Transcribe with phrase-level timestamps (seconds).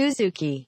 [0.00, 0.64] Suzuki.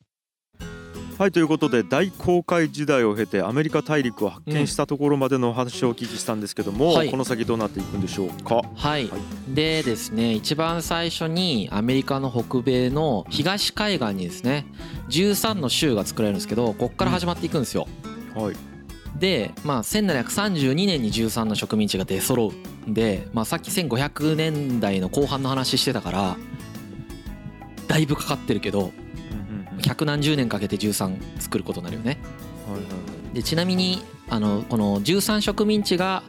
[1.18, 7.10] はいということで大航海時代を経てアメリカ大陸を発見したところまでのお話をお聞きしたんですけども、はい。
[7.10, 8.56] この先どうなっていくんでしょうか？
[8.74, 9.16] はい、は
[9.48, 14.66] でですね一番最初にアメリカの北米の東海岸にですね
[15.08, 17.86] 13の州が作られるんですけどこっから始まっていくんですよ。
[18.34, 18.56] はい。
[19.18, 22.52] で、まあ、1732年に13の植民地が出揃
[22.86, 26.36] うんで、まあ、さっき1500年代の後半の話してたから
[27.86, 29.01] だいぶかかってるけどうんうんうん
[29.84, 32.18] 百何十年かけて13作ることになるよね。
[33.32, 36.22] でちなみにあのこの13植民地が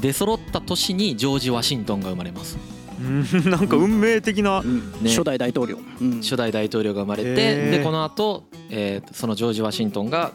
[0.00, 2.58] 出揃った年にジョージ・ワシントンが生まれます。
[3.00, 4.92] うんなんか運命的な、うん。
[5.02, 5.10] ね。
[5.10, 6.20] 初代大統領、うん。
[6.20, 10.32] 初代大統領が生まれてでこの後、えーそのジョージ・ワシントンが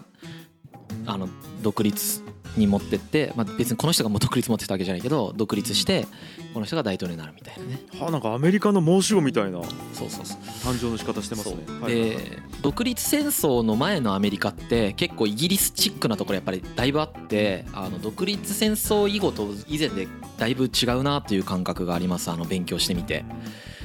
[1.05, 1.27] あの
[1.61, 2.22] 独立
[2.57, 6.07] に持ってって、まあ、別にこの人がもう独立持ってたわけじゃないけど独立して
[6.53, 7.79] この人が大統領になるみたいなね。
[7.99, 9.61] はあなんかアメリカの申し子みたいな
[9.93, 10.37] そうそうそう。
[10.63, 11.57] 誕生の仕方してますね。
[11.87, 23.25] で独立戦争の前のアメリカって結構イギリスチックなところやっぱりだいぶあってあの独立戦争以後と以前でだいぶ違うなという感覚がありますあの勉強してみて。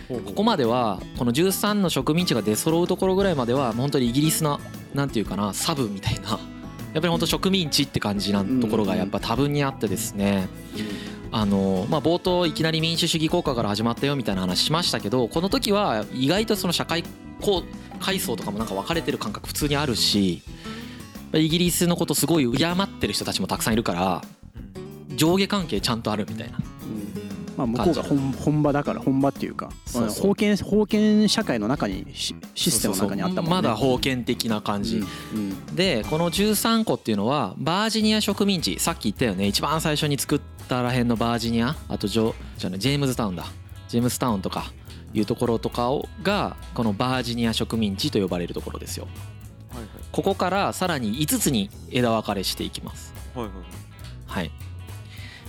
[0.09, 4.59] ここまではこの13の植民地が出揃うところぐらいまでは本当にイギリスの
[4.95, 6.41] なんていうかなサブみたいな
[6.92, 10.48] やっぱり本当植民地って感じなところがやっぱ多分にあってですね。
[11.31, 17.05] あのまあ冒頭いきなり民主主義国家から始まったよみたいな話しましたけどこの時は意外とその社会
[17.42, 20.42] こう階層とかもなんか分かれてる感覚普通にあるし
[21.34, 24.22] イギリスのことすごい敬ってる人たちもたくさんいるから
[25.16, 26.59] 上下関係ちゃんとあるみたいな。
[27.59, 29.70] まあ、向こうが本本場だから本場っていうか
[30.23, 33.50] 封建封建社会の中にシシステムの中にあったもんね。
[33.50, 35.03] まだ封建的な感じ、
[35.34, 39.48] うんでこの13個っていうのはバージニア植民地さっき言ったよね。
[39.48, 43.45] 一番最初に作ったらへんのバージニアあとジョじゃジェームズタウンだ。
[43.89, 44.72] ジェームズタウンとか
[45.12, 49.09] いうところとかをがこのバージニア植民地と呼ばれるところですよ。
[49.71, 53.12] はいここからさらに5つに枝分かれしていきます。
[53.34, 53.54] はいはい。
[54.27, 54.68] はい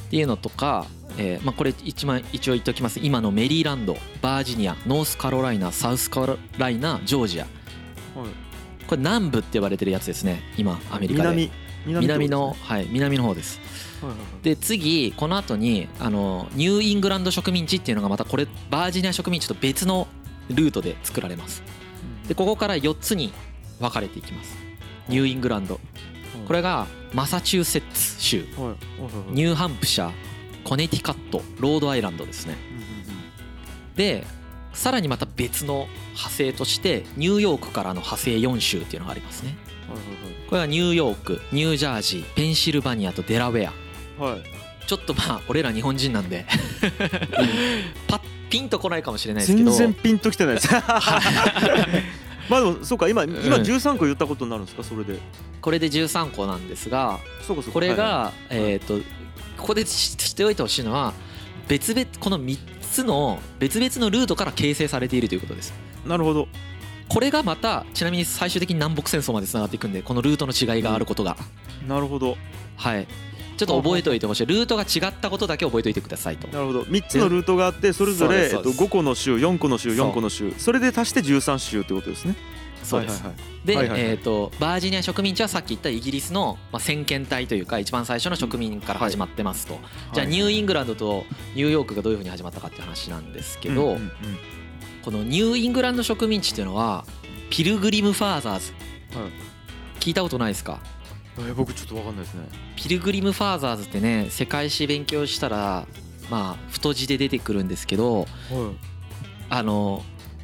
[0.09, 0.87] っていうのとか、
[1.17, 2.99] えーまあ、これ一枚一応言っておきます。
[3.01, 7.43] 今のメリーランドバージニアノースカロライナサウスカロライナジョージア。
[7.43, 7.49] は
[8.25, 8.27] い。
[8.27, 8.49] はい
[8.89, 11.29] これ南部って呼ばれてるやつですね今アメリカで。
[11.29, 11.51] 南
[11.85, 13.59] 南のはい南の方です。
[14.41, 20.07] で次この後にあのニューイングランド植民地っていうのがまたこれバージニア植民地と別の
[20.49, 21.61] ルートで作られます。
[22.27, 23.31] でここから4つに
[23.79, 24.57] 分かれていきます。
[25.07, 25.79] ニューイングランド
[26.49, 28.43] これがマサチューセッツ州。
[29.29, 30.11] ニューハンプシャー
[30.63, 32.55] コネティカットロードアイランドですね。
[33.95, 34.25] で
[34.73, 39.55] さらにまた別の派生としてニューヨークからの派生4州っていうのがありますね。
[40.49, 43.73] これはニューヨークニュージャージーペンシルバニアとデラウェア。
[44.87, 46.47] ちょっとまあ俺ら日本人なんで。
[48.07, 49.69] パッピンとこないかもしれないですけど。
[49.69, 50.69] 全然ピンときてないです
[52.49, 54.83] まあでもそうか今今13個言ったことになるんですか？
[54.83, 55.19] それで。
[55.61, 57.71] これで13個なんですがそうかそうか。
[57.73, 58.97] これはいはがえっと
[59.57, 61.13] ここで知っておいてほしいのは
[61.67, 65.73] 別々この3つの別々のルートから形成されているということです。
[66.05, 66.47] いなるほど。
[67.07, 71.37] これがまたちなみに最終的に南北戦争までつながっていくんでこのルートの違いがあることが。
[71.87, 72.37] なるほど。
[72.75, 73.07] はい
[73.59, 74.45] ちょっと覚えておいてほしい。
[74.45, 76.47] ルートが違ったことだけ覚えておいてくださいと。
[76.47, 76.81] なるほど。
[76.83, 78.77] 3つのルートがあってそれぞれ、えっと、そうですそう。
[78.77, 80.53] です5個の州4個の州そう4個の州。
[80.57, 82.35] それで足して13州ってことですね。
[82.83, 83.21] そうです。
[83.21, 84.11] はいはいで、はいはいはい。
[84.11, 89.77] えー、とバージニア植民地はさっき言ったイギリスの、まあ、先見隊というか一番最初の植民から始まってますと、
[90.13, 93.97] じゃあニューイングランドとニューヨークがどういうふうに始まったかっていう話なんですけど、
[95.03, 97.03] このニューイングランド植民地っていうのは
[97.49, 98.71] ピルグリム・ファーザーズ、
[99.19, 99.31] はい。
[99.99, 100.79] 聞いたことないですか？
[101.39, 102.47] えー僕ちょっとわかんないですね。
[102.75, 105.87] ピルグリム・ファーザーズってね世界史勉強したら
[106.29, 108.27] まあ太字で出てくるんですけどはい。
[109.49, 110.03] あの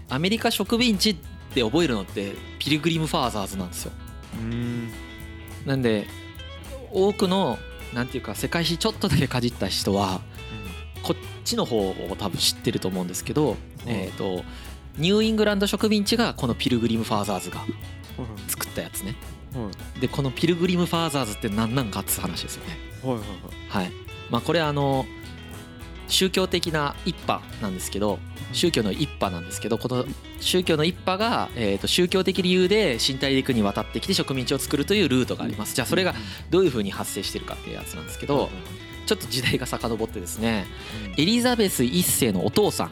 [0.09, 1.15] アメリカ植民地っ
[1.53, 3.91] て覚えるのってピルグリム・ファーザーズなんですよ。
[4.43, 4.91] ん。
[5.65, 6.07] なんで
[6.91, 7.57] 多くの
[7.93, 10.21] なんていうか世界史ちょっとだけかじった人は
[11.03, 14.43] こっちの方を多分知ってると思うんですけど、えっ、と
[14.97, 17.69] ニューイングランド植民地がこのピルグリム・ファーザーズがはい
[18.47, 19.07] 作ったやつね。
[19.07, 19.34] はい
[19.99, 22.77] でこのピルグリム・ファーザーズって何なんかって話ですよね。
[23.03, 23.27] はいはい
[23.69, 23.91] はい。
[24.29, 25.05] まあこれあの
[26.07, 28.19] 宗教的な一派なんですけど
[28.51, 30.05] 宗教の一派なんですけどこの
[30.39, 35.75] 宗教の一派が、えー、と宗教的理由で新大陸に渡ってきて植民地を作るというルートがあります。
[35.75, 36.13] じゃあそれが
[36.49, 38.49] どういうふうに発生してるかっていうやつなんですけど
[39.05, 40.65] ちょっと時代が遡ってですね。
[41.17, 42.91] エリザベス1世のお父さん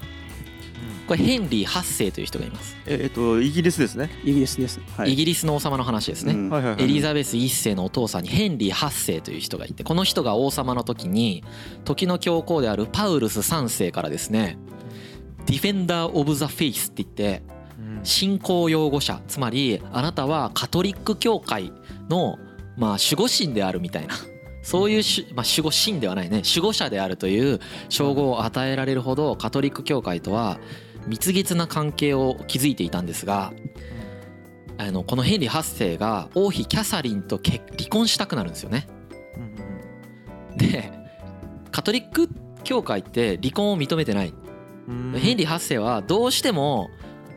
[1.07, 2.77] これヘンリー8世という人がいます。
[2.85, 4.09] ええっとイギリスですね。
[4.23, 4.79] イギリスです。
[4.97, 5.13] はい。
[5.13, 6.49] イギリスの王様の話ですね、うん。
[6.49, 6.83] はいはいはい。
[6.83, 11.43] エリザベス1世のお父さんにヘンリー8世という人がいてこの人が王様の時に
[11.83, 14.57] 時の教皇であるパウルス3世からですね
[15.45, 17.43] Defender of the Faith って言って
[18.03, 21.71] 信仰擁護者つまりあなたはカトリック教会
[22.09, 22.37] の
[22.77, 24.15] まあ守護神であるみたいな
[24.61, 27.59] そういうし、まあ、守護神ではないね守護者であるという
[27.89, 30.59] 称号を与えられるほどカトリック教会とは
[31.07, 33.53] 蜜月な関係を築いていたんですが
[34.77, 38.87] あのこのヘンリー8世が王妃キャサリンと結離婚したくなるんですよね。
[40.57, 40.91] で
[41.71, 42.29] カトリック
[42.63, 44.33] 教会って離婚を認めてない。
[45.15, 46.89] ヘンリー8世はどうしても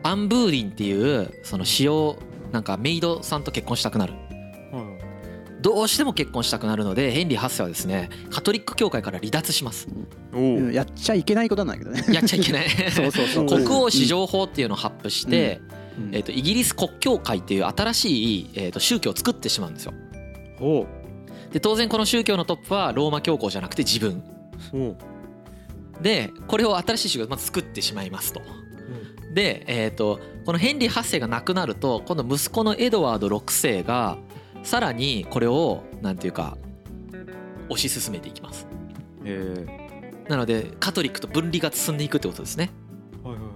[0.03, 2.17] アンブーリンっていうその使用
[2.51, 4.13] なんかメイドさんと結婚したくなる。
[5.61, 10.06] どうしても結婚したくなるのでヘンリー8世はですねカトリック教会から離脱しますうん
[10.73, 12.03] やっちゃいけないことなんだけどね。
[12.13, 12.69] やっちゃいけない。
[12.91, 13.45] そうそうそう。
[13.45, 15.61] 国王史上法っていうのを発布して、
[15.97, 16.15] うん。
[16.15, 19.93] えー、とイギリス国教会っていう新しい、えー、と宗教を作ってしまうんですよ。
[20.59, 20.85] ほ
[21.51, 24.21] で当然この宗教のトップはローマ教皇じゃなくて自分。
[26.01, 28.41] でこれを新しい宗教をまず作ってしまいますと。
[29.33, 34.17] で、えー、とこのヘンリー8世が亡くなると今度息子のエドワード6世が
[34.63, 36.57] さらにこれをなんていうか
[37.69, 38.67] 推し進めていきます。
[39.23, 39.86] うへ
[40.29, 42.71] なのでカトリックと分離が進んでいくってことですね。
[43.23, 43.51] えはいはいは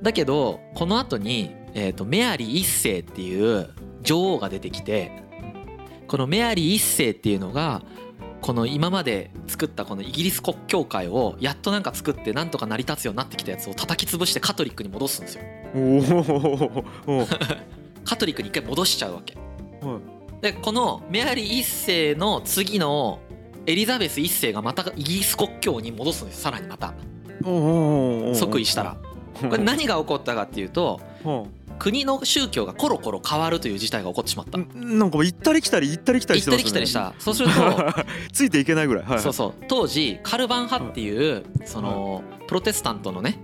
[0.00, 0.04] い。
[0.04, 3.70] だけどこの後に、えー、とメアリー1世っていう
[4.02, 5.22] 女王が出てきて
[6.08, 7.82] このメアリー1世っていうのが
[8.42, 15.44] この今まで作ったこのイギリス国教会をやっとなんか作ってなんとか成り立つようになってきたやつを叩き潰してカトリックに戻すんですよ。
[18.04, 19.36] カトリックに一回戻しちゃうわけ。
[19.80, 20.00] は
[20.42, 21.62] でこのメアリー1
[22.10, 23.20] 世の次の
[23.66, 26.94] エリザベス1世がまたイギリス国教に戻すんですさらにまた。
[28.34, 28.96] 即位したら。
[29.40, 31.44] これ何が起こったかっていうとは
[31.78, 34.58] 国の宗教がコロコロ変わるという事態が起こってしまった。
[34.58, 36.64] なんか行ったり来たり行ったり来たり行ったしてますね。
[36.64, 37.14] り来たりした。
[37.18, 39.04] そうすると ついていけないぐらい。
[39.04, 39.54] はいそうそう。
[39.68, 43.38] 当時カルバン派っていうそのプロテスタントのね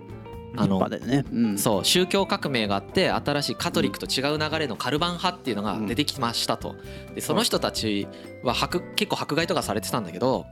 [0.57, 1.25] あのね。
[1.33, 1.59] うん。
[1.59, 6.77] そう宗教革命があって新しいカトリックと違う流れのカルバン派っていうのが出てきましたと。
[7.15, 8.09] でその人たち
[8.43, 10.47] は迫結構迫害とかされてたんだけど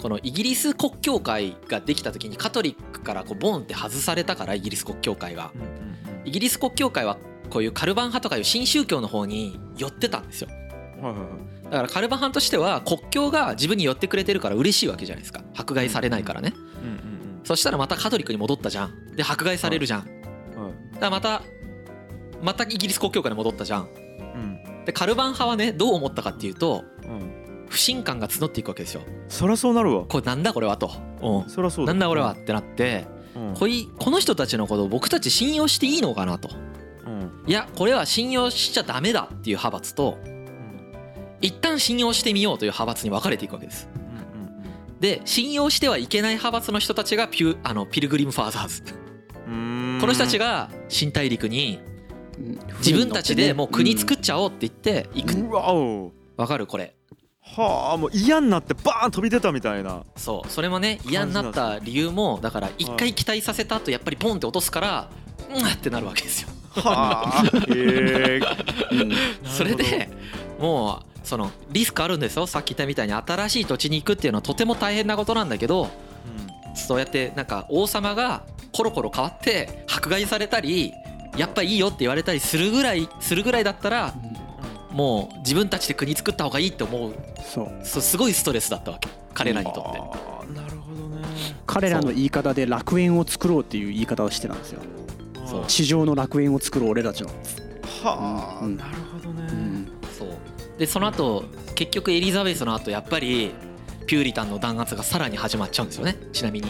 [0.00, 5.52] このイギリス国教会ができた時にカトリックからこうボンって外されたからイギリス国教会が
[6.24, 7.18] イギリス国教会は
[7.50, 10.48] こういうカルバン派とかいう新宗教の方に寄ってたんですよ。
[11.64, 15.42] だからカルバン派としては国教が自分に寄ってくれてるから嬉しいわけじゃないですか。
[15.54, 16.52] 迫害されないからね。
[16.56, 16.72] うんうん
[17.44, 19.14] そしたらまたカトリックに戻ったじゃん。
[19.16, 20.04] で迫害されるじゃん。
[20.04, 20.16] だか
[20.56, 20.64] うん。
[20.64, 21.42] はいらまた
[22.42, 23.88] またイギリス国教会に戻ったじゃん。
[24.34, 24.84] うん。
[24.84, 27.66] でカルバン派はねどう思ったかっていうとうん。
[27.68, 29.02] 不信感が募っていくわけですよ。
[29.28, 30.04] そりゃそうなるわ。
[30.06, 30.90] これなんだこれはと、
[31.46, 33.54] う、そりゃそうんだなんだ俺はってなってうん。
[33.54, 36.50] こいこの人たちのことを僕たち信用していいのかなと。
[37.06, 37.44] うん。
[37.46, 40.18] いやこれは信用しちゃダメだっていう派閥と
[41.40, 43.88] 一旦信用してみようという派閥に分かれていくわけです
[45.02, 48.82] で信用してはいけない派閥の人たちがピュあのピルグリム・ファーザーズ。
[48.84, 51.80] この人たちが新大陸に
[52.38, 52.58] うん。
[52.78, 55.34] 自分たちでもう国作っっちゃおうって言って行く。
[55.34, 56.68] うわかる？
[56.68, 56.94] これ。
[57.44, 60.04] はあもう嫌になってバーン飛び出たみたいな。
[60.16, 60.48] そう。
[60.48, 65.10] それもね嫌になった理由もだから一回期待させた後やっぱりポンって落とすから
[65.50, 66.48] うんってなるわけですよ。
[66.76, 67.42] はあ。
[67.74, 68.40] へえ
[69.44, 70.08] それで
[70.60, 72.46] もうそのリスクあるんですよ。
[72.46, 75.88] さっき言ったみたいに新しい土地に行くっていうのはとても大変なことなんだけど
[76.74, 80.92] そうやってなんか王様がコロコロ変わって迫害されたり
[81.36, 84.14] やっぱいいよって言われたりするぐらいするぐらいだったら
[84.90, 87.14] もう自分たちで国作った方がいいって思う。
[87.42, 87.70] そう。
[87.82, 89.08] そうすごいストレスだったわけ。
[89.34, 90.52] 彼らにとって。
[90.52, 91.26] なるほどね。
[91.66, 94.80] 彼らの言い方で楽園を作ろうっていう言い方をしてたんですよ。
[95.46, 95.64] そう。
[95.66, 97.30] 地上の楽園を作る俺たちの、
[98.04, 99.48] はあうんなるほどね。
[99.50, 99.71] うん
[100.82, 101.44] でその後
[101.76, 103.52] 結局エリザベスの後やっぱり
[104.08, 106.16] ピューリタンの弾圧がさらに始まっちゃうんですよね。
[106.32, 106.66] ちなみに。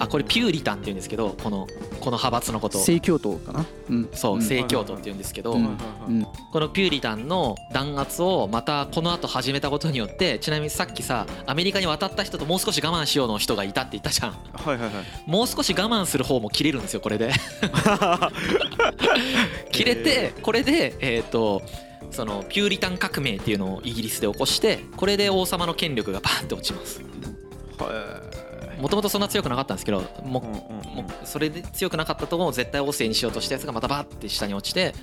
[0.00, 1.68] あこれピューリタンって言うんですけどこの
[2.00, 4.42] この派閥のこと正教徒かな、うん、そううん。
[4.42, 5.78] 正教徒って言うんですけど、うん。
[6.08, 6.26] うん。
[6.52, 14.32] このピューリタンの弾圧をまたこの後始めたことによってちなみにさっきさアメリカに渡った人ともう少し我慢しようの人がいたって言ったじゃん。
[14.32, 15.30] はいはいはい。
[15.30, 17.30] もう少し我慢する方も切れるんですよこれで。
[19.70, 21.62] 切れてこれでえっと
[22.10, 27.00] そのピューリタン革命っていうのをイギリスで起こしてこれで王様の権力がバーンって落ちます。
[27.78, 28.22] は
[28.80, 34.94] もともとそんな強くなかったんですけどもいうんうそれで強くなかったところを絶対王政にしようとしたやつがまたバーって下に落ちて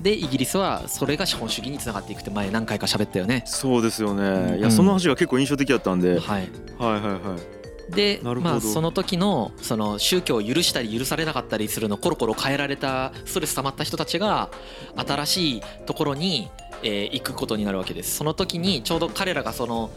[0.00, 3.44] でイギリスはそれが資本主義につながっていくって前何回か喋ったよね。
[3.46, 4.22] そうですよね。
[4.24, 4.60] いうん。
[4.60, 6.18] やその話が結構印象的だったんで。
[6.18, 6.50] はい。
[6.76, 14.50] はいはいはいでまあその時のその宗教を許したり許されなかったりするのをコロコロ変えられたストレス溜まった人たちが
[14.96, 16.48] 新しいところに
[16.82, 18.16] えー行くことになるわけです。
[18.16, 19.90] その時にちょうど彼らがその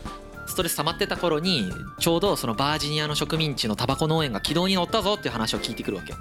[0.48, 6.14] ストレス溜まってた頃にちょうどそのバージニアの植民地のタバコ農園が軌道に乗ったぞっていう話を聞いてくるわけ。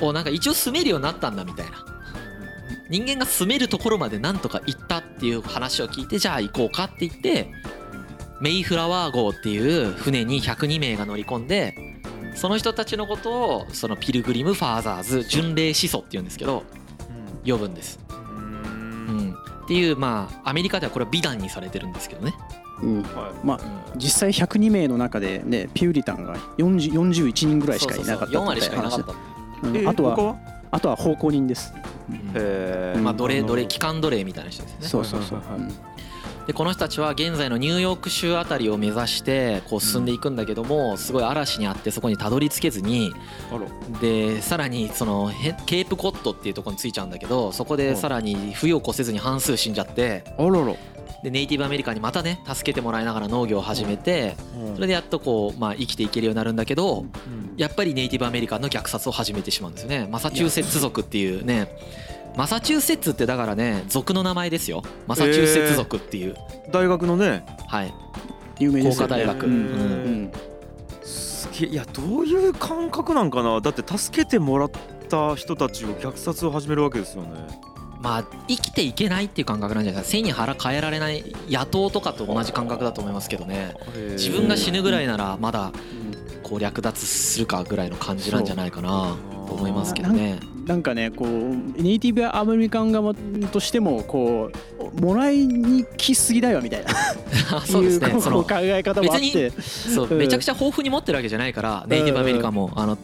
[0.00, 1.84] おなんか一応住めるようになったんだみたいな。
[2.90, 7.50] 人間が住めるところまでなんとか行ったっていう話を聞いてじゃあ行こうかって言って
[8.40, 11.74] メイフラワー号っていう船に102名が乗り込んで
[12.34, 16.64] その人たちのことをそのピルグリム・ファーザーズ巡礼始祖っていうんですけど
[17.46, 19.30] 呼ぶんです、ううん。
[19.30, 22.34] ん、っていうまあアメリカではこれは美談にされてるんですけどね、
[22.82, 23.02] うん。
[23.02, 23.46] はい。
[23.46, 23.60] まあ
[23.96, 29.88] 実際102名の中でねピューリタンが40 41人ぐらいしかいなかった4割しかいなかった、うん。
[29.88, 30.36] あとは
[30.70, 31.72] あとは奉公人です。
[32.08, 32.16] うん。
[32.16, 34.88] へえまあ奴隷奴隷機関奴隷みたいな人ですよね。
[34.88, 35.38] そうそうそう。
[35.38, 35.74] はいはいはいうん
[36.46, 43.14] でこの人たちは現在のニューヨーク州あたりを目指してこう進んでいくんだけどもすごい嵐にあってそこにたどり着けずに。
[44.00, 50.24] でさらにそのへケープコットっていうところに着いちゃうんだけどそこでさらに冬を越せずに半数死んじゃって。
[51.22, 54.36] でネイティブアメリカンにまたね助けてもらいながら農業を始めて
[54.74, 57.06] それでやっとこうまあ生きていけるようになるんだけど
[57.56, 60.06] やっぱりネイティブアメリカンの虐殺を始めてしまうんですよね。
[60.10, 61.68] マサチューセッツ族っていうね
[62.36, 64.82] マサチューセッツってだからね族の名前ですよ。
[65.06, 66.36] マサチューセッツ族っていう、
[66.72, 67.46] 大学のね。
[67.68, 67.94] はい。
[68.58, 69.14] 有名ですよね。
[69.14, 69.46] 工科大学。
[69.46, 69.62] うんうんう
[70.26, 70.32] ん。
[71.02, 73.60] すげえいやどういう感覚なんかな？
[73.60, 74.70] だって助けてもらっ
[75.08, 77.30] た人たちを虐殺を始めるわけですよね。
[78.00, 80.18] まあ生きていけないっていう感覚なんじゃないですか。
[80.18, 83.74] 背に腹変えられない野党とかと同じ感覚だと思いますけどね。
[84.12, 85.72] 自分が死ぬぐらいならまだ
[86.44, 89.16] こう略奪するかぐらいの感じなんじゃないかな
[89.48, 90.38] と思いますけどね。
[90.66, 91.28] なんかねこう
[91.82, 93.14] ネイティブアメリカン側
[93.52, 94.50] としてもこ
[94.96, 96.94] うもらいに来すぎだよみたいな。
[97.66, 99.50] そうですねその考え方もあって。
[99.50, 100.18] そううん。
[100.18, 102.96] めちゃくちゃ豊富に持ってるわけじゃないからネイティブアメリカンもあの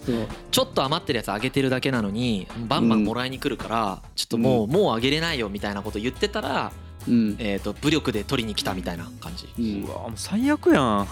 [0.50, 6.72] ちょっと余ってるやつあげてるだけなのにバンバンもらいに来るからちょっともうもうあげれないよみたいなこと言ってたら
[7.08, 7.36] うん。
[7.38, 9.48] えーと武力で取りに来たみたいな感じ。
[9.58, 9.84] うん。
[9.84, 11.08] うわもう最悪やん。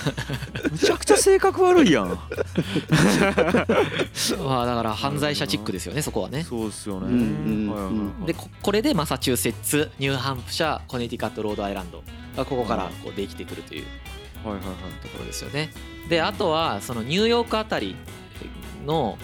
[0.72, 2.08] むちゃくちゃ性格悪いやん。
[4.44, 6.44] まあだから犯罪者チックですよねそこはね。
[6.44, 12.02] そうですよね、でここれでマサチューセッツニューハンプシャーコネティカットロードアイランド
[12.36, 13.84] がここからこうできてくるという
[14.44, 14.74] はいはいはい。
[15.02, 15.70] ところですよね。
[16.08, 17.96] であとはそのニューヨークあたり
[18.86, 19.18] の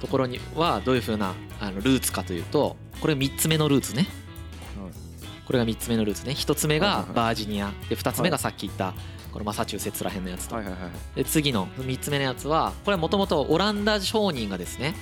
[0.00, 4.06] ところにはどういうふうなあのルーツかというとこれ3つ目のルーツね
[5.52, 6.32] これが3つ目のルーツね。
[6.32, 7.70] 1つ目がバージニア。
[7.90, 8.94] で2つ目がさっき言った
[9.30, 10.56] このマサチューセッツらへんのやつと。
[11.14, 14.94] で次の3つ目のやつはこれはもともとオランダ商人がですね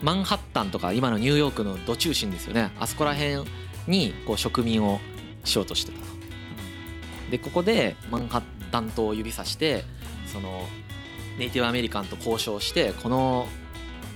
[0.00, 2.70] マンハッタンとか今のニューヨークのど中心ですよね。
[2.78, 3.42] あそこら辺
[3.88, 5.00] にこう植民を
[5.42, 6.04] しようとしてたと。
[7.32, 9.82] でここでマンハッタン島を指さして
[10.26, 10.68] その
[11.36, 13.48] ネイティブアメリカンと交渉してこの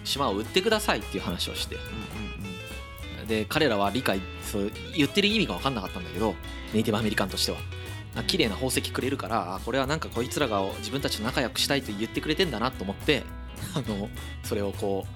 [0.05, 1.77] 島を売ってくださいっていう話をして
[3.29, 6.35] で彼らは理解そう言ってる意味が分かんなかったんだけど
[6.73, 7.59] ネイティブアメリカンとしては。
[8.17, 13.23] あ綺麗な宝石くれるからあこれはなんかこいつらが自分たちと仲良くしたいと言ってくれてんだなと思って
[13.77, 14.09] あの
[14.43, 15.07] それをこ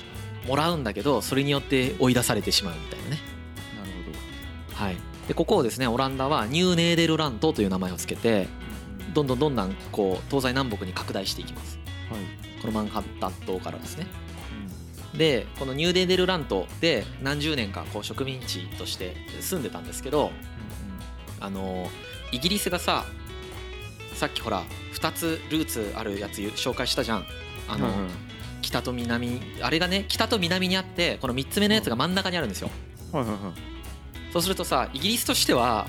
[0.44, 3.20] うもらうんだけどそれによって追い出されてしまうみたいなね。
[3.78, 4.84] なるほど。
[4.84, 4.96] はい。
[5.26, 8.46] でここをですねオランダはニューネーデルラントという名前をつけて
[9.14, 11.78] どんどんどんどんこう東西南北に拡大していきます。
[12.10, 12.60] はい。
[12.60, 14.06] このマンハッタン島からですね
[15.14, 20.30] でこのニューデーデルラントで何十年かこう植民地として住んでたんですけど
[21.40, 21.88] あの
[22.32, 23.04] イギリスがさ
[24.14, 24.62] さっきほら
[24.94, 27.24] 2つルーツあるやつ紹介したじゃん。
[27.68, 28.10] あの、はいはい
[28.62, 32.70] 北と南あれがね北と南にあってこの3つ目のやつが真ん中にあるんですよ。
[33.10, 34.32] はいはいはい。
[34.32, 35.86] そうするとさイギリスとしては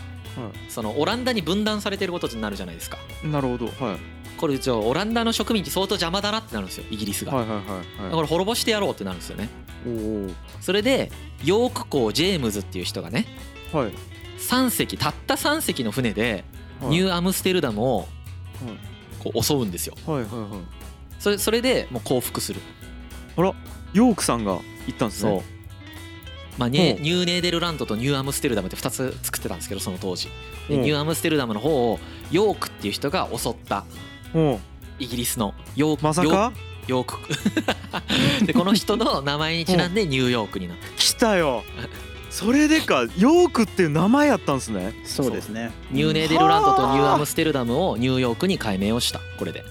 [0.69, 2.97] そのオランダに分断されてることになるじゃないですか。
[3.23, 3.67] なるほど。
[3.67, 4.12] はい
[4.43, 6.83] これじゃあオランダの植民地相当邪魔だなってなるんですよ。
[6.91, 9.47] イギリスが、はいはいはいこれ滅ぼしてやろうってなるんですよね。
[10.59, 11.13] それで
[11.45, 13.25] ヨーク公ジェームズっていう人がね
[13.71, 13.93] はい。
[14.39, 16.43] 3隻たった3隻の船で
[16.81, 16.91] はい。
[16.91, 18.07] ニューアムステルダムを
[19.23, 19.95] こう襲うんですよ。
[20.05, 20.49] はいはいはい。
[21.19, 22.59] それそれでもう降伏する。
[23.37, 25.31] ヨークさんが行ったんですそう。
[25.35, 25.43] ね
[26.57, 30.27] まあねニューネーデルランドとニューアムステルダムって2つ作ってたんですけどその当時。
[30.67, 33.85] ニューアムステルダムの方をヨークっていう人が襲った
[34.99, 36.53] イギリスのヨークまさか？
[36.87, 37.17] ヨーク
[38.45, 40.87] でこの人の名前にちなんでニューヨークになった。
[40.97, 41.63] 来たよ。
[42.29, 44.93] それでかヨークっていう名前やったんですね。
[45.05, 45.71] そうですね。
[45.91, 49.21] ニューネーデルランドとニューアムステルダムをニューヨークに改名をした。
[49.37, 49.63] これで。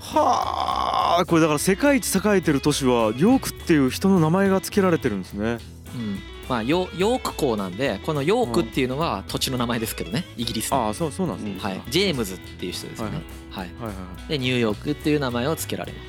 [0.00, 1.24] はあ。
[1.26, 5.58] これだから世界一栄えてる都市はヨークっていう人の名前が付けられてるんですね。
[5.94, 10.86] うんまあヨヨーク港なんでこのヨークっていうのは土地の名前ですけどねイギリスの。
[10.86, 11.70] ああそうそうなんですね。
[11.70, 13.90] はい、ジェームズっていう人ですよね、はいは
[14.26, 14.28] い。
[14.28, 16.04] でニューヨークっていう名前を付けられます。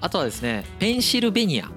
[0.00, 1.68] あとはですねペンシルベニア。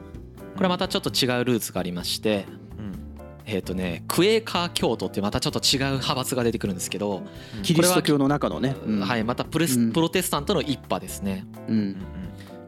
[0.55, 2.47] これまたちょっと違うルーツがありまして
[2.79, 2.99] うん。
[3.45, 7.21] えっ、とねクエーカー教徒ってまたちょっと違う派閥が出てくるんですけど、
[7.61, 8.75] キリスト教の中のね。
[8.85, 8.99] うん。
[9.01, 9.91] はいまたプレスうん。
[9.91, 11.45] プロテスタントの一派ですね。
[11.67, 11.95] うん。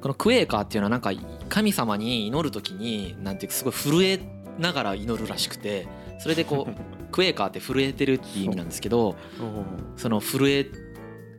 [0.01, 1.11] このクエーカーっていうのはなんか
[1.49, 4.19] 神様に祈る時になんていうかすごい震え
[4.59, 5.87] ながら祈るらしくて
[6.19, 6.73] それでこう
[7.11, 9.15] クエーカーって震えてるっていう意味なんですけど
[9.95, 10.65] その震え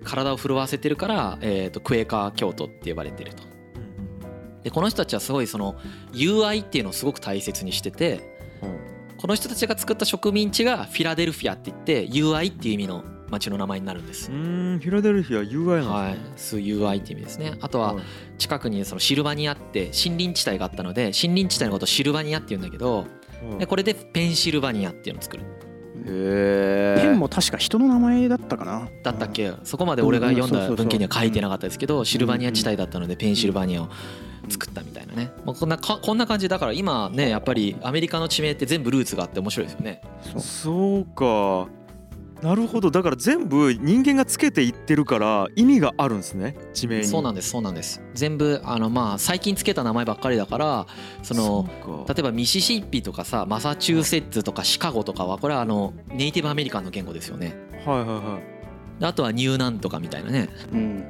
[0.02, 3.42] 体を震わせてるから、えー、とクエーカー教徒って呼ばれてると。
[4.64, 5.76] でこの人たちはすごいその
[6.12, 8.20] 友愛っていうのをすごく大切にしてて
[9.16, 14.30] この人たちが作った植民地がフィラデルフィアって言って友愛っていう意味の町の名前になるんです。
[14.30, 14.34] う。
[14.34, 17.58] んフィラデルフィア UI なはいんですね、そういう友愛っていう意味ですね。
[17.60, 18.04] あとははい。
[18.38, 23.06] 近くにそのシルバニアって森林地帯があったので森林地帯のことをシルバニアって言うんだけど
[23.58, 25.44] でこれでペンシルバニアっていうのを作る。
[26.06, 28.88] へえペンも確か人の名前だったかな。
[29.02, 29.52] だったっけ？
[29.64, 33.88] そこまで俺が読んだ文献には書いてなかったですけどシルバニア地帯だったのでペンシルバニアを
[34.48, 35.30] 作ったみたいなね。
[35.44, 40.00] まあこんなかこんな感じだから今ねやっぱりアメリカの地名って全部ルーツがあって面白いですよね。
[40.22, 41.68] そうそうか
[42.42, 42.90] なるほど。
[42.90, 47.04] だから全部人間がつけていってるから意味があるんですね地名に。
[47.04, 48.02] そうなんですそうなんです。
[48.14, 50.86] 全部あのまあ最近つけた名前ばっかりだから
[51.22, 57.54] その例えばミシシッピとかさマサチューセッツとかシカゴとかはこれはあのネイティブアメリカンの言語ですよね。
[57.84, 59.00] はいはいはい。
[59.00, 60.48] であとはニューなんとかみたいなね。
[60.72, 61.04] うん。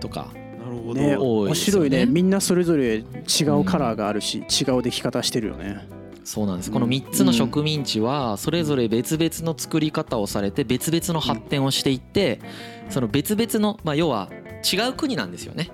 [0.00, 0.32] とか。
[0.58, 1.16] なるほど、ね。
[1.16, 2.06] 面白いね。
[2.06, 6.70] みんなそれぞれ違うカラーがあるし、違う出来方してるよねそうなんです。
[6.70, 12.40] この3つの植民地はそれぞれ別々の作り方をされて別々の発展をしていって
[12.88, 14.28] その別々のまあ要は
[14.72, 15.70] 違う国なんですよね。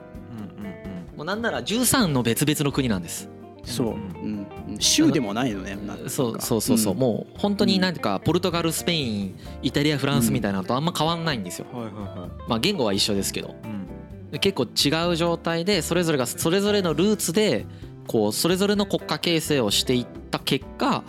[0.59, 1.17] うんうんうん。
[1.19, 3.29] もうなんなら13の別々の国なんです。
[3.65, 6.09] そう、うんうん、州でもないのねなんか。
[6.09, 6.99] そうそうそうそう、ん。
[6.99, 11.67] もう本当になんかポルトガルスペインイタリアフランスみたいなのとあんま変わんないんですよ。
[11.73, 13.55] はいはいはまあ言語は一緒ですけど。
[14.41, 17.65] 結構違う状態でそれぞれがそれぞれのルーツで
[18.09, 21.05] こうそれぞれの国家形成をしていった結果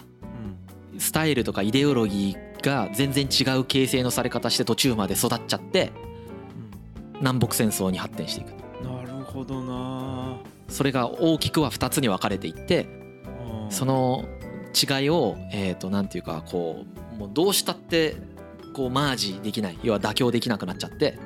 [0.99, 5.91] スタイルとかイデオロギーが全然違う形成のされ方して途中まで育っちゃって
[7.21, 8.51] 南北戦争に発展していく
[8.83, 10.37] うんなるほどな。
[10.67, 12.87] それが大きくは2つに分かれていって
[13.69, 14.25] その
[14.75, 16.85] 違いをえっとなんていうかこ
[17.15, 18.17] うもうどうしたって
[18.73, 19.79] こうマージできない。
[19.83, 21.17] 要は妥協できなくなっちゃって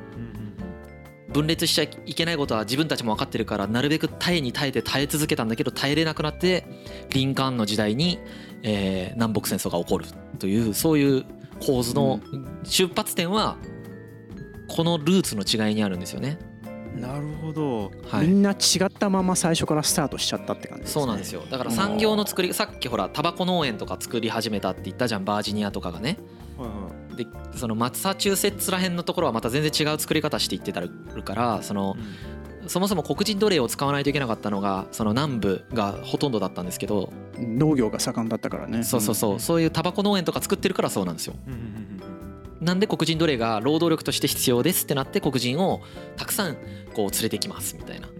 [1.33, 6.65] 分裂しちゃいけないことは自分たちも分かってるからなるべく耐えに耐えて耐え続けたんだけど耐えれなくなって
[7.09, 8.19] リンカーンの時代に、
[8.61, 10.05] えー南北戦争が起こる
[10.39, 11.25] というそういう
[11.59, 12.19] 構図の
[12.63, 13.57] 出発点は
[14.67, 16.37] このルーツの違いにあるんですよね。
[16.47, 16.53] うん
[16.95, 17.91] なるほど。
[18.07, 20.93] はい、みんな違ったまま最初からスタートしちゃったって感じですね。
[20.93, 21.41] そうなんですよ。
[21.49, 26.17] だから産業の作りさっきほらタバコ農園とか作り始めたって言ったじゃんバージニアとかがね。
[26.57, 30.89] はいはいでそのマサチューセッツら辺のところはまた全然違う作り方していってたる
[31.23, 31.95] からその
[32.67, 38.83] そもそも黒人奴隷を使わないといけなかったのがその南部がほとんどだったんですけど農業が盛んだったからね。
[38.83, 39.39] そうそうそう。
[39.39, 41.35] そういうタバコ農園とか作ってるからそうなんですよ。
[41.47, 42.65] うんうんうん。
[42.65, 45.81] なんで黒人奴隷が労働力として必要ですってなって黒人を
[46.15, 46.55] たくさん
[46.93, 48.07] こう連れてきますみたいな。
[48.07, 48.19] うんう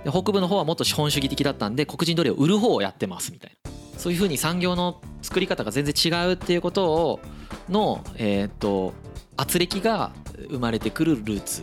[0.00, 0.04] ん。
[0.04, 3.69] で北部の方はもっと資本主義的だったんで黒人奴隷を売る方をやってますみたいな
[4.00, 7.20] そういうふうに産業の作り方が全然違うっていうことを
[7.68, 8.94] のえーっと
[9.36, 10.12] 圧力が
[10.48, 11.62] 生まれてくるルーツ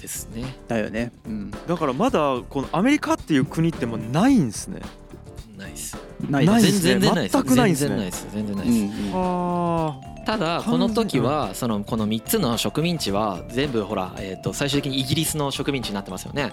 [0.00, 0.56] ですね。
[0.66, 1.12] だよね。
[1.26, 1.50] うん。
[1.50, 4.80] だからまだこのアメリカっていう国ってもうないんですね。
[5.56, 7.32] ない全ないです全然ないです。
[7.32, 7.88] 全くないですね。
[7.88, 8.28] 全然ないです。
[8.32, 9.12] 全然ないうんです、うん。
[9.12, 16.52] はただこの時はそのこの3つの植民地は全部ほら、えー、と最終的にイギリスの植民地になってますよね。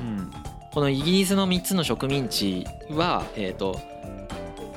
[0.00, 0.30] うん。
[0.72, 3.80] このイギリスの3つの植民地はえっ、と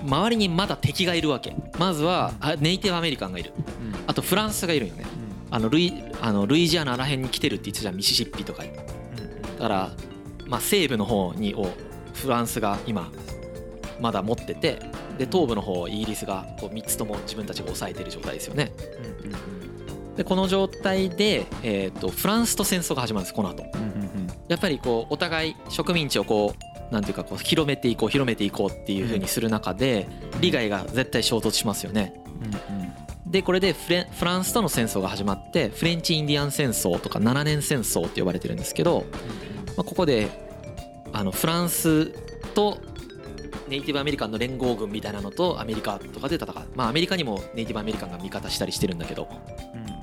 [0.04, 1.56] 周りにまだ敵がいるわけ。
[1.80, 3.52] まずはあネイティブアメリカンがいる。
[3.58, 3.96] うん。
[4.08, 5.06] あとフランスがいるよね。
[5.50, 8.64] あのルイあのルイジアナら辺に来てるって言ってたじゃんミシシッピとか。
[8.64, 8.84] にだ
[9.52, 9.58] うん。
[9.60, 9.92] から、
[10.46, 11.68] まあ、西部の方にを
[12.14, 13.12] フランスが今
[14.00, 14.80] まだ持ってて
[15.18, 18.72] で東部の方をイギリスがこう3つとも自分たちが抑えてる状態ですよね。
[19.24, 19.54] うんうん
[20.16, 23.64] でこの状態で、えー、とフランスと戦争が始まるんですこの後。
[23.64, 23.84] うんう
[24.26, 24.28] ん。
[24.48, 30.08] やっぱりこうお互い植民地をこうなんていうかこう広めていこう広めていこうっていう風にする中で
[30.40, 32.14] 利害が絶対衝突しますよね。
[33.26, 39.06] でこれでフレフランスとの戦争が始まってフレンチ・インディアン戦争とか7年戦争って呼ばれてるんですけど、
[39.76, 40.30] まあ、ここで
[41.12, 42.08] あのフランス
[42.54, 42.78] と
[43.68, 46.56] ネイティブアメリカンの連合軍みたいなのとアメリカとかで戦う。
[46.76, 49.28] まあアメリカにもネイティブアメリカンが味方したりしてるんだけど。
[49.74, 49.94] うんうん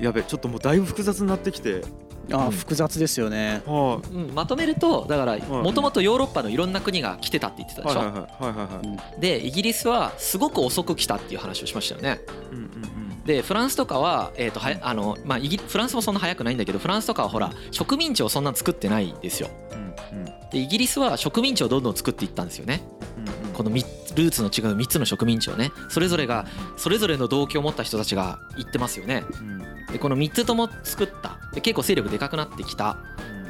[0.00, 1.82] やべちょっともうだいぶ複雑になってきて。
[2.32, 3.62] あー複雑ですよね。
[3.66, 5.42] はうん、まとめるとだからい。
[5.42, 8.20] もともとヨーロッパのいろんな国が来てたって言ってたでしょ、いはいはい。
[8.20, 9.20] はいはいはい。
[9.20, 12.20] でイギリスはすごく遅く来たっていう話をしましたよね。
[12.50, 13.22] うんうんうん。
[13.24, 19.50] でフランスとかは、えーとはやあのまあ、イギフランスもそんな早くないんだけどフランスとかはほら植民地をそんな作ってないですよ。
[19.72, 20.24] うんうん。
[20.50, 22.82] でイギリスは植民地をどんどん作っていったんですよね。
[23.16, 23.52] うんうん。
[23.54, 23.84] このみ
[24.16, 29.24] ルーツの違う3つの植民地をねそれぞれがそれぞれの動機を持った人たちが行ってますよね。
[29.40, 29.58] うん。
[29.92, 31.38] でこの3つとも作った。
[31.52, 32.96] で結構勢力でかくなってきた。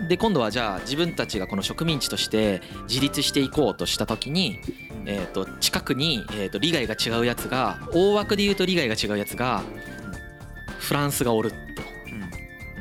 [0.09, 4.61] で今度はじゃあ自分たちがこの植民地として自立していこうとした時に、
[5.07, 9.62] えー、と近くに、えー、と利害が違うやつが大枠で言うと利害が違うやつが
[10.79, 11.57] フランスがおると。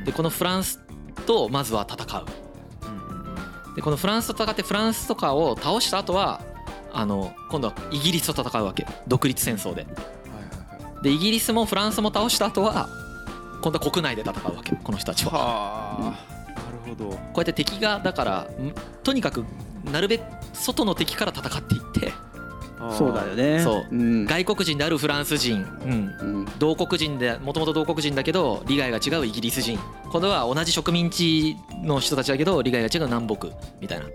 [0.06, 0.80] でこのフランス
[1.26, 2.26] とまずは戦う。
[3.76, 6.42] でこのフランスと戦ってフランスとかを倒した後は
[7.00, 8.88] あの今度はイギリスと戦うわけ。
[9.08, 9.86] 独立戦争で。
[11.04, 12.90] でイギリスもフランスも倒した後は
[13.62, 14.76] 今度は国内で戦うわけ。
[14.76, 15.32] この人たちは。
[15.32, 17.12] はあ、なるほど。
[17.12, 19.46] こうやって敵がだからんとにかく
[19.92, 22.14] なるべく外の敵から戦っていって
[22.98, 23.60] そうだよね。
[23.64, 23.88] そう。
[23.92, 24.26] うん。
[24.26, 26.48] 外国人であるフランス人、うん、うん。
[26.58, 29.78] 同国人でもともと同国人だけど利害が違うイギリス人。
[30.12, 34.06] 今度は同じ植民地の人たちだけど利害が違う南北みたいな。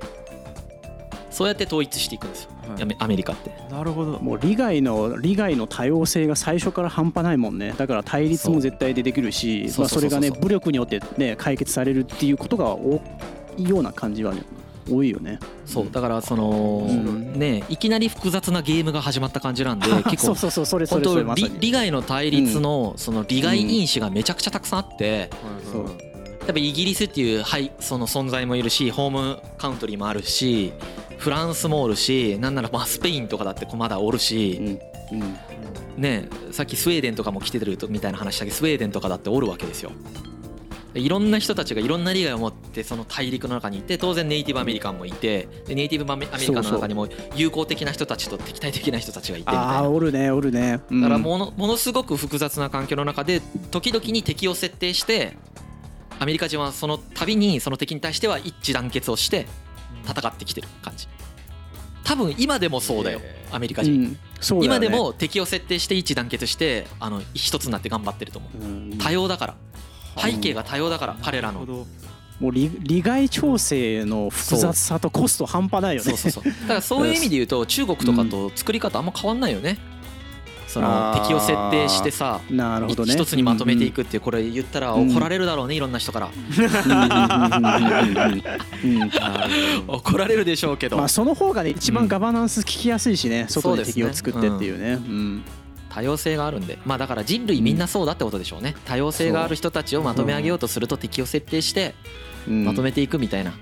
[1.31, 2.97] そうやって統一していくんですよ、はい。
[2.99, 3.53] アメリカって。
[3.71, 4.19] なるほど。
[4.19, 7.75] もう利害の利害の多様性が最初から半端ないもんね。
[7.77, 13.01] だから対立も絶対出てくるしそうまあそれがね武力によってね解決されるっていうことが多
[13.57, 14.43] いような感じはね
[14.91, 15.39] 多いよね。
[15.65, 15.91] そう。
[15.91, 17.39] だからその、うん。
[17.39, 25.31] ねいきなり複雑なゲームが始まった感じなんで結構そうそうそうそれそ本れそれ当利害の対立のその利害因子がめちゃくちゃたくさんあって
[25.73, 30.73] そうやっぱイギリスっていうはいその存在もいるしホームカウントリーもあるし
[31.23, 35.37] フランスもおるしなんならまあスペインとかだってまだおるうしんうん。
[35.97, 39.93] ねさっきスウェーデンとかも来てるとみたいな話したけどスウェーデンとかだっておるわけですよ。
[40.95, 49.71] いろんな人たちがいろんな利害を持ってその大陸の中にいて当然ネイティブアメリカンもいてでネイティブアメリカンの中にも友好的な人たちと敵対的な人たちがいてみたいな。
[49.71, 50.81] ああおるねおるね。
[50.91, 55.37] だだからものものすごく複雑な環境の中で時々に敵を設定して
[56.19, 59.47] アメリカ人はその度にその敵に対しては一致団結をして
[60.05, 61.07] 戦ってきてる感じ。
[62.05, 63.21] 多分今でもそうだよ
[63.53, 64.19] アメリカう人、ん。
[64.41, 64.87] そうだよね。
[64.87, 68.59] 今でも敵を設定して一致団結してあの一つになって頑張ってると思う。
[68.59, 68.99] うん。
[68.99, 69.55] 多様だから。
[70.17, 71.87] 背景が多様だから彼らの。
[72.41, 76.17] もう利利害調整の複雑さとコスト半端ないよね。
[76.17, 76.53] そうそうそう。
[76.63, 79.79] だからそういう意味で言うと中国とかと作り方あんま変わんないよね
[80.73, 83.13] その敵を設定してさなるほどね。
[83.13, 86.31] 一つにまとめていくっていうこれ言ったら怒られるだろうねいろんな人から。
[89.87, 95.43] 怒られるでしょうけどまあその方がね一番ガバナンス聞きやすいしね外で敵を作ってっていうねうん
[95.91, 101.95] 多様性があるんでまあだから人類みんなそうだってことでしょうね多様性がある人たちをまとめ上げようとすると敵を設定して
[102.49, 103.53] うんまとめていくみたいな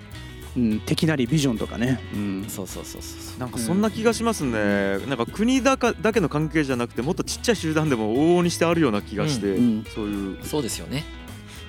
[0.57, 2.01] うん敵なりビジョンとかね。
[2.15, 11.05] うんそうそうそうそうなんかそんな気がしますね、なんか国だかだけの関係じゃなくてもっとちっちゃい集団でも往々にしてあるような気がして、うんそういう、そうですよね。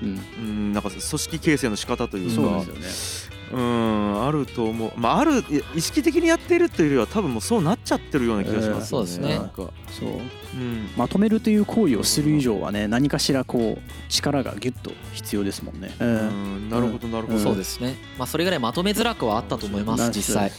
[0.01, 0.19] うん。
[0.37, 4.91] うん、なんか組織形成の仕方というかそうですよねうんあると思う。
[4.95, 5.43] まああるい
[5.75, 9.35] 意識的にやっているというよりは多分もうそうなっちゃってるような気がします、えーそうですね。
[9.35, 9.55] なんか。
[9.55, 10.09] そう。
[10.09, 10.89] うん。
[10.97, 15.91] まとめるという行為をする以上はね何かしらこう力がギュッと必要ですもんね。
[15.99, 17.43] ううんんなるほどなるほど、うん。
[17.43, 17.95] そうですね。
[18.17, 20.51] まあそれぐらいまとめづらくはあったと思います実際。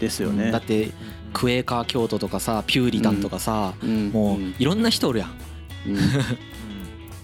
[0.00, 0.44] ですよね。
[0.44, 0.52] うん。
[0.52, 0.90] だって
[1.32, 4.10] クエーカー教徒とかさピューリタンとかさうん。
[4.10, 5.30] もういろんな人おるやん。
[5.88, 5.98] うん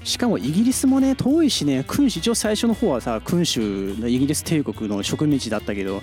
[0.05, 6.03] しかもイギリスもね遠いしね君主一応最初の方はさ君主のイギリス帝国の植民地だったけど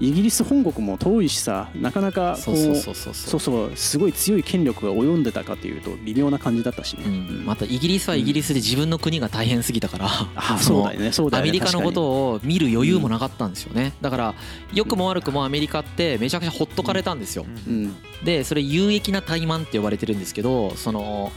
[0.00, 3.14] イギリス本国も遠いしさなかなかこそううそうそう。
[3.14, 13.92] そうそうそうすごい強い権力が及んでたかというと微妙な感じだったしね、うん、またイギリスはイギリスで自分の国が大変すぎたから、あそのそうだよねそうだアよねメリカのことをを見る余裕もなかったんですよね。
[14.00, 14.34] だから
[14.72, 17.46] 良くも悪くもアメリカってめちゃくちゃほっとかれたんですよ。
[17.68, 17.94] うん。
[18.24, 21.32] でそれ有益な怠慢って呼ばれてるんですけどその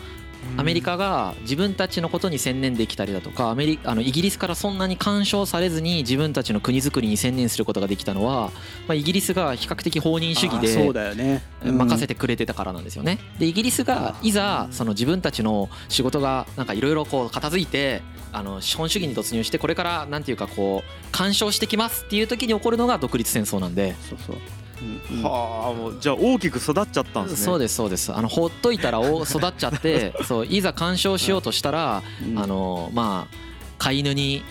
[0.58, 8.52] アメリカが自分たちのことに専念できたりだとかアメリあのイギリスからそんなに干渉されずに自分たちの国づくりに専念することができたのは、
[8.88, 13.20] まあ、イギリスが比較的放任主義で任せてくれてたからなんですよね。
[13.40, 23.96] でイギリスがいざその自分たちの仕事がなんかいろいろこう片付いてあの資本主義に突入してこれからなんていうかこう干渉してきますっていう時に起こるのが独立戦争なんで。
[24.10, 24.36] そうそう、
[24.82, 25.24] うんうん。
[25.24, 27.46] はあもうじゃあ大きく育っちゃったんですね。
[27.46, 28.14] そうですそうです。
[28.14, 33.36] あのほっといたらお育っちゃって そういざ干渉しようとしたらうんあのまあ
[33.78, 34.44] 飼い犬に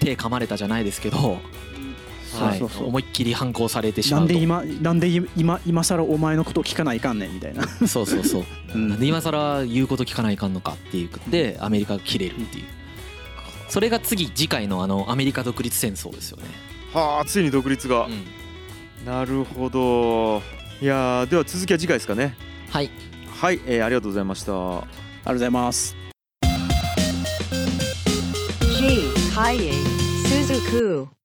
[0.00, 2.78] 手噛まれたじゃないですけど、はい、そうそう。
[2.78, 4.34] そう思いっきり反抗されてしなんまうと。
[4.34, 8.88] で今なんで今今更お前のことを聞かないかんねんみたいな、そうそうそう、 うん。
[8.88, 12.64] なんで今更言うこと聞かないかんのかっていうでアメリカが切れるっていう。
[13.68, 16.44] それが次次回のあのアメリカ独立戦争ですよね、
[16.92, 18.24] はあついに独立が、うん
[19.04, 20.42] なるほど
[20.80, 22.36] いやーでは続きは次回ですかね
[22.70, 22.90] はい
[23.40, 24.86] はい、えーありがとうございましたありが
[25.24, 25.96] とうございます。
[28.78, 29.12] G.
[29.34, 29.72] Kaye
[30.24, 31.21] Suzuku.